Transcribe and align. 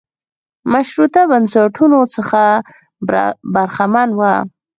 مشروطه 0.71 1.21
بنسټونو 1.31 1.99
څخه 2.15 2.41
برخمن 3.53 4.09
و. 4.15 4.21